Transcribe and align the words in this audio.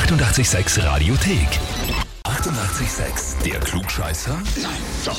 886 0.00 0.84
Radiothek. 0.84 1.48
88,6. 2.24 3.42
Der 3.44 3.58
Klugscheißer? 3.60 4.34
Nein, 4.62 4.70
doch. 5.06 5.18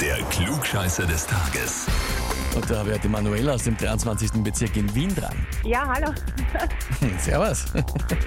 Der 0.00 0.16
Klugscheißer 0.30 1.04
des 1.04 1.26
Tages. 1.26 1.86
Und 2.54 2.70
da 2.70 2.78
habe 2.78 2.92
ich 2.92 3.00
die 3.00 3.08
Manuela 3.08 3.52
aus 3.52 3.64
dem 3.64 3.76
23. 3.76 4.30
Bezirk 4.42 4.76
in 4.78 4.92
Wien 4.94 5.14
dran. 5.14 5.34
Ja, 5.64 5.86
hallo. 5.86 6.06
Hm, 7.00 7.18
Servus. 7.18 7.66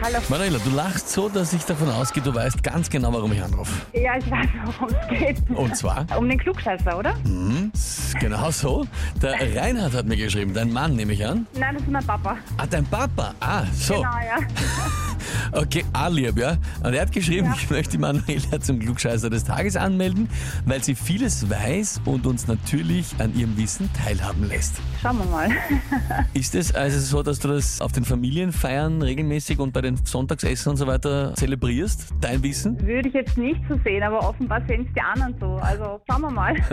Hallo. 0.03 0.19
Manuela, 0.29 0.59
du 0.63 0.69
lachst 0.69 1.09
so, 1.09 1.29
dass 1.29 1.51
ich 1.51 1.63
davon 1.65 1.89
ausgehe, 1.89 2.21
du 2.21 2.33
weißt 2.33 2.61
ganz 2.61 2.87
genau, 2.87 3.11
warum 3.11 3.31
ich 3.33 3.41
anrufe. 3.41 3.73
Ja, 3.93 4.17
ich 4.19 4.29
weiß, 4.29 4.47
worum 4.65 4.89
es 4.89 5.07
geht. 5.17 5.49
Und 5.49 5.75
zwar, 5.75 6.05
Um 6.15 6.29
den 6.29 6.37
Klugscheißer, 6.37 6.95
oder? 6.95 7.15
hm, 7.23 7.71
ist 7.73 8.19
genau 8.19 8.51
so, 8.51 8.85
der 9.19 9.33
Reinhard 9.59 9.93
hat 9.95 10.05
mir 10.05 10.17
geschrieben, 10.17 10.53
dein 10.53 10.71
Mann 10.71 10.95
nehme 10.95 11.13
ich 11.13 11.25
an. 11.25 11.47
Nein, 11.59 11.73
das 11.73 11.81
ist 11.83 11.91
mein 11.91 12.05
Papa. 12.05 12.37
Ah, 12.57 12.65
dein 12.69 12.85
Papa. 12.85 13.33
Ah, 13.39 13.63
so. 13.73 13.95
Genau, 13.95 14.09
ja. 14.17 14.37
Okay, 15.51 15.83
A-Lieb, 15.93 16.37
ja. 16.37 16.57
Und 16.83 16.93
er 16.93 17.01
hat 17.01 17.11
geschrieben, 17.11 17.47
Ja. 17.47 17.53
ich 17.55 17.69
möchte 17.69 17.91
die 17.93 17.97
Manuela 17.97 18.59
zum 18.61 18.79
Klugscheißer 18.79 19.29
des 19.29 19.43
Tages 19.43 19.75
anmelden, 19.75 20.29
weil 20.65 20.83
sie 20.83 20.95
vieles 20.95 21.49
weiß 21.49 22.01
und 22.05 22.25
uns 22.25 22.47
natürlich 22.47 23.07
an 23.19 23.35
ihrem 23.37 23.57
Wissen 23.57 23.89
teilhaben 23.93 24.47
lässt. 24.47 24.75
Schauen 25.01 25.17
wir 25.19 25.25
mal. 25.25 25.49
Ist 26.33 26.55
es 26.55 26.73
also 26.73 26.99
so, 26.99 27.23
dass 27.23 27.39
du 27.39 27.47
das 27.49 27.81
auf 27.81 27.91
den 27.91 28.05
Familienfeiern 28.05 29.01
regelmäßig 29.01 29.59
und 29.59 29.73
bei 29.73 29.81
den 29.81 29.97
Sonntagsessen 30.03 30.71
und 30.71 30.77
so 30.77 30.87
weiter 30.87 31.33
zelebrierst, 31.35 32.07
dein 32.21 32.41
Wissen? 32.43 32.79
Würde 32.85 33.07
ich 33.09 33.13
jetzt 33.13 33.37
nicht 33.37 33.61
so 33.69 33.79
sehen, 33.83 34.03
aber 34.03 34.27
offenbar 34.27 34.61
sehen 34.67 34.85
es 34.87 34.93
die 34.93 35.01
anderen 35.01 35.35
so. 35.39 35.55
Also 35.55 36.01
schauen 36.09 36.21
wir 36.21 36.31
mal. 36.31 36.55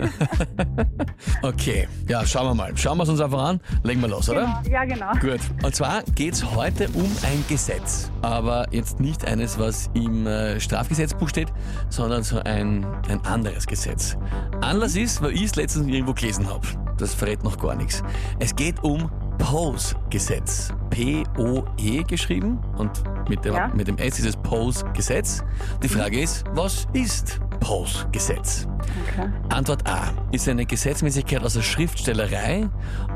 Okay, 1.41 1.87
ja, 2.07 2.25
schauen 2.25 2.47
wir 2.47 2.53
mal. 2.55 2.77
Schauen 2.77 2.97
wir 2.97 3.03
es 3.03 3.09
uns 3.09 3.19
einfach 3.19 3.43
an. 3.43 3.59
Legen 3.83 4.01
wir 4.01 4.07
los, 4.07 4.29
oder? 4.29 4.61
Genau. 4.63 4.75
Ja, 4.75 4.85
genau. 4.85 5.11
Gut. 5.19 5.39
Und 5.61 5.75
zwar 5.75 6.03
geht 6.15 6.33
es 6.35 6.55
heute 6.55 6.87
um 6.93 7.03
ein 7.23 7.43
Gesetz. 7.49 8.09
Aber 8.21 8.42
jetzt 8.71 8.99
nicht 8.99 9.25
eines, 9.25 9.57
was 9.59 9.89
im 9.93 10.27
äh, 10.27 10.59
Strafgesetzbuch 10.59 11.29
steht, 11.29 11.51
sondern 11.89 12.23
so 12.23 12.39
ein, 12.39 12.85
ein 13.09 13.23
anderes 13.25 13.67
Gesetz. 13.67 14.17
Anlass 14.61 14.95
ist, 14.95 15.21
weil 15.21 15.31
ich 15.31 15.43
es 15.43 15.55
letztens 15.55 15.87
irgendwo 15.87 16.13
gelesen 16.13 16.47
habe. 16.47 16.67
Das 16.97 17.13
verrät 17.13 17.43
noch 17.43 17.57
gar 17.57 17.75
nichts. 17.75 18.03
Es 18.39 18.55
geht 18.55 18.81
um 18.83 19.09
POSE-Gesetz. 19.39 20.73
P-O-E 20.89 22.03
geschrieben 22.03 22.59
und 22.77 22.91
mit 23.29 23.43
dem, 23.45 23.55
Ja. 23.55 23.67
mit 23.69 23.87
dem 23.87 23.97
S 23.97 24.19
ist 24.19 24.25
es 24.27 24.37
POSE-Gesetz. 24.37 25.43
Die 25.81 25.87
Frage 25.89 26.21
ist, 26.21 26.43
was 26.53 26.87
ist 26.93 27.39
POSE-Gesetz? 27.63 28.67
Okay. 29.07 29.29
Antwort 29.49 29.87
A 29.87 30.11
ist 30.33 30.49
eine 30.49 30.65
Gesetzmäßigkeit 30.65 31.41
aus 31.43 31.53
der 31.53 31.61
Schriftstellerei 31.61 32.69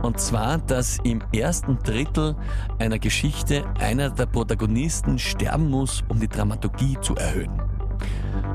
und 0.03 0.19
zwar, 0.19 0.57
dass 0.57 0.99
im 1.03 1.21
ersten 1.33 1.77
Drittel 1.79 2.35
einer 2.79 2.97
Geschichte 2.97 3.65
einer 3.79 4.09
der 4.09 4.25
Protagonisten 4.25 5.19
sterben 5.19 5.69
muss, 5.69 6.01
um 6.07 6.19
die 6.19 6.29
Dramaturgie 6.29 6.97
zu 7.01 7.15
erhöhen. 7.15 7.61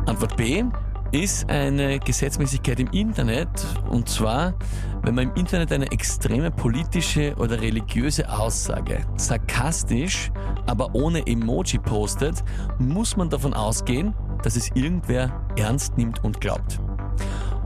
Antwort 0.07 0.37
B 0.37 0.65
ist 1.13 1.48
eine 1.51 1.98
Gesetzmäßigkeit 1.98 2.81
im 2.81 2.89
Internet 2.89 3.51
und 3.91 4.09
zwar, 4.09 4.55
wenn 5.03 5.15
man 5.15 5.25
im 5.29 5.35
Internet 5.35 5.73
eine 5.73 5.93
extreme 5.93 6.51
politische 6.51 7.35
oder 7.37 7.61
religiöse 7.61 8.27
Aussage 8.33 9.05
sarkastisch, 9.17 10.31
aber 10.67 10.95
ohne 10.95 11.27
Emoji 11.27 11.79
postet, 11.79 12.43
muss 12.79 13.15
man 13.17 13.29
davon 13.29 13.53
ausgehen, 13.53 14.15
dass 14.43 14.57
es 14.57 14.71
irgendwer 14.75 15.47
ernst 15.57 15.97
nimmt 15.97 16.23
und 16.25 16.41
glaubt. 16.41 16.81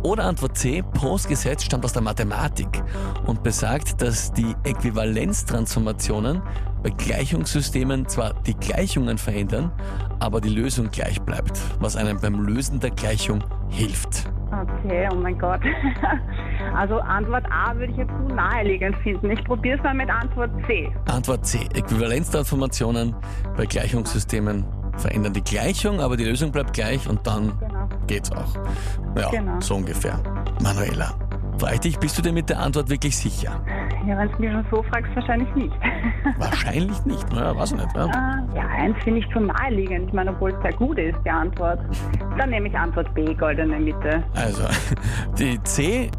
Oder 0.03 0.25
Antwort 0.25 0.57
C, 0.57 0.83
Postgesetz 0.83 1.65
stammt 1.65 1.85
aus 1.85 1.93
der 1.93 2.03
Mathematik 2.03 2.69
und 3.27 3.43
besagt, 3.43 4.01
dass 4.01 4.33
die 4.33 4.55
Äquivalenztransformationen 4.63 6.43
bei 6.83 6.91
Gleichungssystemen 6.91 8.07
zwar 8.07 8.35
die 8.43 8.55
Gleichungen 8.55 9.19
verändern, 9.19 9.73
aber 10.21 10.41
die 10.41 10.51
Lösung 10.51 10.91
gleich 10.91 11.21
bleibt, 11.23 11.59
was 11.81 11.97
einem 11.97 12.21
beim 12.21 12.41
Lösen 12.41 12.79
der 12.79 12.91
Gleichung 12.91 13.43
hilft. 13.69 14.31
Okay, 14.53 15.09
oh 15.11 15.17
mein 15.17 15.39
Gott. 15.39 15.61
Also 16.75 16.99
Antwort 16.99 17.45
A 17.51 17.75
würde 17.75 17.93
ich 17.93 17.99
jetzt 17.99 18.11
zu 18.11 18.35
naheliegend 18.35 18.97
finden. 18.99 19.31
Ich 19.31 19.43
probiere 19.45 19.79
es 19.79 19.83
mal 19.83 19.95
mit 19.95 20.11
Antwort 20.11 20.51
C. 20.67 20.91
Antwort 21.07 21.47
C, 21.47 21.61
Äquivalenztransformationen 21.75 23.15
bei 23.57 23.65
Gleichungssystemen 23.65 24.65
verändern 24.99 25.33
die 25.33 25.43
Gleichung, 25.45 26.01
aber 26.01 26.17
die 26.17 26.25
Lösung 26.25 26.51
bleibt 26.53 26.73
gleich 26.73 27.09
und 27.09 27.27
dann 27.27 27.53
Genau. 27.61 27.89
geht's 28.07 28.31
auch. 28.33 28.55
Ja, 29.19 29.31
Genau. 29.31 29.61
so 29.61 29.77
ungefähr. 29.77 30.19
Manuela, 30.63 31.13
frage 31.59 31.75
ich 31.75 31.81
dich, 31.81 31.99
bist 31.99 32.19
du 32.19 32.23
dir 32.23 32.33
mit 32.33 32.49
der 32.49 32.61
Antwort 32.61 32.89
wirklich 32.89 33.17
sicher? 33.17 33.61
Ja, 34.07 34.17
wenn 34.19 34.31
du 34.31 34.39
mich 34.39 34.51
schon 34.53 34.65
so 34.71 34.83
fragst, 34.85 35.11
wahrscheinlich 35.17 35.53
nicht. 35.57 35.75
Wahrscheinlich 36.39 37.05
nicht, 37.07 37.33
naja, 37.33 37.57
weiß 37.57 37.73
ich 37.73 37.79
nicht. 37.79 37.97
Ja. 37.97 38.07
Ah, 38.07 38.39
ja, 38.55 38.67
eins 38.69 38.97
finde 39.03 39.21
ich 39.21 39.29
zu 39.33 39.41
naheliegend. 39.41 40.09
Ich 40.09 40.13
meine, 40.13 40.31
obwohl 40.31 40.53
es 40.53 40.63
sehr 40.63 40.73
gut 40.75 40.97
ist, 40.99 41.19
die 41.25 41.31
Antwort. 41.31 41.81
Dann 42.39 42.51
nehme 42.51 42.69
ich 42.69 42.77
Antwort 42.79 43.13
B, 43.15 43.35
goldene 43.35 43.79
Mitte. 43.81 44.23
Also, 44.35 44.63
die 45.39 45.61
C 45.65 46.11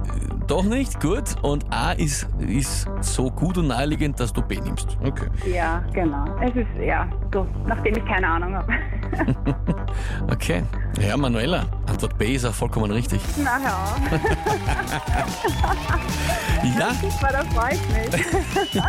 doch 0.47 0.63
nicht, 0.63 0.99
gut. 0.99 1.35
Und 1.41 1.65
A 1.71 1.91
ist, 1.91 2.27
ist 2.39 2.89
so 3.01 3.29
gut 3.29 3.57
und 3.57 3.67
naheliegend, 3.67 4.19
dass 4.19 4.33
du 4.33 4.41
B 4.41 4.59
nimmst. 4.59 4.97
Okay. 5.03 5.27
Ja, 5.53 5.83
genau. 5.93 6.25
Es 6.41 6.55
ist, 6.55 6.67
ja, 6.83 7.07
so, 7.33 7.47
nachdem 7.65 7.95
ich 7.95 8.05
keine 8.05 8.27
Ahnung 8.27 8.55
habe. 8.55 8.71
Okay. 10.31 10.63
Ja, 10.99 11.17
Manuela, 11.17 11.65
Antwort 11.97 12.19
B 12.19 12.35
ist 12.35 12.45
auch 12.45 12.53
vollkommen 12.53 12.91
richtig. 12.91 13.19
Na. 13.43 13.57
Ja, 16.77 16.91
Super, 17.01 17.29
da 17.31 17.43
freue 17.45 17.73
ich 17.73 17.81
mich. 17.89 18.83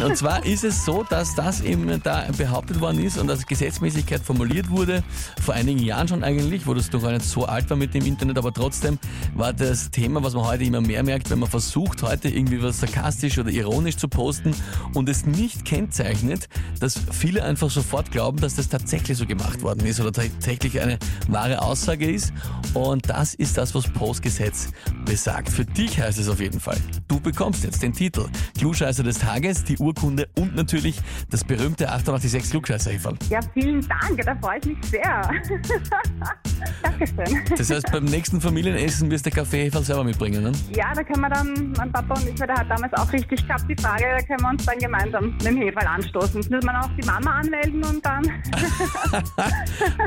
und 0.04 0.16
zwar 0.16 0.46
ist 0.46 0.62
es 0.62 0.84
so, 0.84 1.02
dass 1.02 1.34
das 1.34 1.62
eben 1.62 2.00
da 2.04 2.26
behauptet 2.38 2.80
worden 2.80 3.02
ist 3.02 3.18
und 3.18 3.28
als 3.28 3.44
Gesetzmäßigkeit 3.44 4.20
formuliert 4.20 4.70
wurde, 4.70 5.02
vor 5.42 5.54
einigen 5.54 5.80
Jahren 5.80 6.06
schon 6.06 6.22
eigentlich, 6.22 6.64
wo 6.68 6.74
das 6.74 6.90
doch 6.90 7.02
gar 7.02 7.10
nicht 7.10 7.24
so 7.24 7.44
alt 7.44 7.68
war 7.70 7.76
mit 7.76 7.92
dem 7.92 8.06
Internet, 8.06 8.38
aber 8.38 8.52
trotzdem 8.52 9.00
war 9.34 9.52
das 9.52 9.90
Thema, 9.90 10.22
was 10.22 10.34
man 10.34 10.46
heute 10.46 10.62
immer 10.62 10.80
mehr 10.80 11.02
merkt, 11.02 11.30
wenn 11.30 11.40
man 11.40 11.50
versucht, 11.50 12.04
heute 12.04 12.28
irgendwie 12.28 12.62
was 12.62 12.78
sarkastisch 12.78 13.36
oder 13.36 13.50
ironisch 13.50 13.96
zu 13.96 14.06
posten 14.06 14.54
und 14.94 15.08
es 15.08 15.26
nicht 15.26 15.64
kennzeichnet, 15.64 16.48
dass 16.78 17.00
viele 17.10 17.42
einfach 17.42 17.70
sofort 17.70 18.12
glauben, 18.12 18.38
dass 18.40 18.54
das 18.54 18.68
tatsächlich 18.68 19.18
so 19.18 19.26
gemacht 19.26 19.62
worden 19.62 19.84
ist 19.86 20.00
oder 20.00 20.12
tatsächlich 20.12 20.80
eine 20.80 20.98
wahre 21.26 21.62
Aussage 21.62 22.08
ist. 22.08 22.32
Und 22.74 23.08
das 23.08 23.34
ist 23.34 23.56
das, 23.56 23.74
was 23.74 23.88
Postgesetz 23.88 24.72
besagt. 25.04 25.48
Für 25.48 25.64
dich 25.64 26.00
heißt 26.00 26.18
es 26.18 26.28
auf 26.28 26.40
jeden 26.40 26.60
Fall. 26.60 26.78
Du 27.08 27.20
bekommst 27.20 27.64
jetzt 27.64 27.82
den 27.82 27.92
Titel 27.92 28.26
Klugscheißer 28.58 29.02
des 29.02 29.18
Tages, 29.18 29.64
die 29.64 29.78
Urkunde 29.78 30.28
und 30.36 30.54
natürlich 30.56 31.00
das 31.30 31.44
berühmte 31.44 31.90
886 31.90 32.50
klugscheißer 32.50 32.90
-Häferl. 32.90 33.16
Ja, 33.30 33.40
vielen 33.52 33.86
Dank, 33.86 34.20
da 34.24 34.34
freue 34.36 34.58
ich 34.58 34.66
mich 34.66 34.84
sehr. 34.86 35.30
Dankeschön. 36.82 37.44
Das 37.56 37.70
heißt, 37.70 37.90
beim 37.92 38.04
nächsten 38.04 38.40
Familienessen 38.40 39.10
wirst 39.10 39.26
du 39.26 39.30
kaffee 39.30 39.70
selber 39.70 40.04
mitbringen, 40.04 40.42
ne? 40.42 40.52
Ja, 40.74 40.92
da 40.94 41.02
können 41.02 41.20
wir 41.20 41.28
dann, 41.28 41.72
mein 41.76 41.92
Papa 41.92 42.14
und 42.14 42.28
ich, 42.28 42.38
weil 42.40 42.46
der 42.46 42.56
hat 42.56 42.70
damals 42.70 42.92
auch 42.94 43.12
richtig 43.12 43.46
gehabt, 43.46 43.64
die 43.68 43.76
Frage, 43.80 44.04
da 44.16 44.22
können 44.22 44.40
wir 44.40 44.48
uns 44.50 44.64
dann 44.64 44.78
gemeinsam 44.78 45.26
mit 45.26 45.44
dem 45.44 45.56
Heferl 45.56 45.86
anstoßen. 45.86 46.40
Jetzt 46.40 46.50
muss 46.50 46.64
man 46.64 46.76
auch 46.76 46.90
die 47.00 47.06
Mama 47.06 47.38
anmelden 47.40 47.84
und 47.84 48.04
dann. 48.04 48.30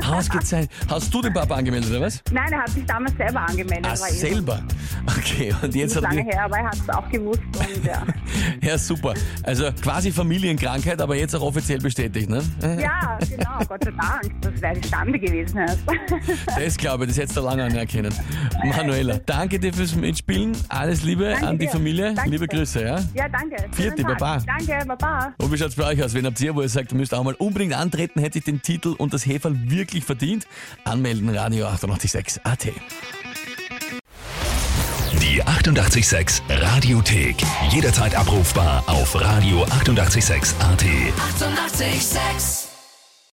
Ausgezeichnet. 0.10 0.70
Hast 0.88 1.12
du 1.12 1.22
den 1.22 1.32
Papa 1.32 1.56
angemeldet, 1.56 1.90
oder 1.90 2.02
was? 2.02 2.22
Nein, 2.32 2.52
er 2.52 2.60
hat 2.60 2.70
sich 2.70 2.84
damals 2.86 3.16
selber 3.16 3.40
angemeldet. 3.40 3.86
Ah, 3.86 3.90
das 3.90 4.10
eh 4.12 4.30
selber. 4.32 4.62
Okay, 5.06 5.54
und 5.62 5.74
jetzt 5.74 5.96
hat 5.96 6.02
lange 6.02 6.20
er. 6.20 6.34
her, 6.34 6.44
aber 6.44 6.58
er 6.58 6.66
hat 6.66 6.74
es 6.74 6.88
auch 6.88 7.08
gewusst 7.10 7.40
und 7.58 7.84
ja. 7.84 8.02
Ja, 8.62 8.78
super. 8.78 9.14
Also 9.42 9.70
quasi 9.82 10.10
Familienkrankheit, 10.10 11.00
aber 11.00 11.16
jetzt 11.16 11.34
auch 11.34 11.42
offiziell 11.42 11.78
bestätigt, 11.78 12.28
ne? 12.28 12.42
Ja, 12.62 13.18
genau, 13.28 13.58
Gott 13.68 13.84
sei 13.84 13.90
Dank. 13.90 14.42
Das 14.42 14.60
wäre 14.60 14.74
die 14.74 14.88
Stande 14.88 15.18
gewesen 15.18 15.58
erst. 15.58 15.80
Das 16.46 16.76
glaube 16.76 17.04
ich, 17.04 17.10
das 17.10 17.18
hättest 17.18 17.36
du 17.36 17.40
lange 17.42 17.64
anerkennen. 17.64 18.12
Manuela, 18.64 19.18
danke 19.24 19.58
dir 19.58 19.72
fürs 19.72 19.94
Mitspielen. 19.94 20.56
Alles 20.68 21.02
Liebe 21.02 21.30
Danke 21.30 21.46
an 21.46 21.58
die 21.58 21.66
dir. 21.66 21.72
Familie. 21.72 22.14
Danke 22.14 22.30
Liebe. 22.30 22.48
Grüße, 22.48 22.82
ja? 22.82 23.00
Ja, 23.14 23.28
danke. 23.28 23.56
Vierte. 23.72 24.02
Baba. 24.02 24.42
Danke, 24.46 24.84
Baba. 24.86 25.34
Und 25.38 25.52
wie 25.52 25.58
schaut's 25.58 25.74
bei 25.74 25.86
euch 25.86 26.02
aus? 26.02 26.14
Wenn 26.14 26.24
habt 26.26 26.40
ihr, 26.40 26.54
wo 26.54 26.62
ihr 26.62 26.68
sagt, 26.68 26.92
ihr 26.92 26.98
müsst 26.98 27.14
auch 27.14 27.22
mal 27.22 27.34
unbedingt 27.34 27.74
antreten, 27.74 28.20
hätte 28.20 28.38
ich 28.38 28.44
den 28.44 28.62
Titel 28.62 28.94
und 28.96 29.12
das 29.12 29.26
Heferl 29.26 29.70
wirklich 29.70 30.04
verdient? 30.04 30.46
Anmelden, 30.84 31.28
Radio 31.28 31.66
886 31.66 32.40
AT. 32.44 32.66
Die 35.20 35.42
88,6 35.42 36.42
Radiothek. 36.48 37.36
Jederzeit 37.70 38.14
abrufbar 38.14 38.84
auf 38.86 39.14
radio886.at. 39.14 40.84
88,6. 40.84 41.88
Eighty-eight, 41.88 42.02
sex. 42.02 42.67